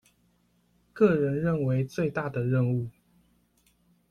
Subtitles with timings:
[0.93, 2.89] 個人認為最大的任務